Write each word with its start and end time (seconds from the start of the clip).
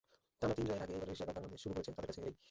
টানা 0.39 0.53
তিন 0.57 0.65
জয়ের 0.69 0.83
আগে 0.85 0.93
এবারের 0.95 1.13
এশিয়া 1.15 1.27
কাপ 1.27 1.35
বাংলাদেশ 1.37 1.59
শুরু 1.63 1.73
করেছে 1.75 1.91
তাদের 1.97 2.07
কাছে 2.09 2.19
হেরেই। 2.21 2.35